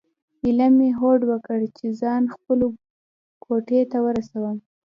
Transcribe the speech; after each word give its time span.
ایله 0.43 0.67
مې 0.77 0.89
هوډ 0.99 1.19
وکړ 1.31 1.59
چې 1.77 1.85
ځان 2.01 2.23
خپلو 2.35 2.67
کوټې 3.43 3.81
ته 3.91 3.97
ورسوم. 4.05 4.57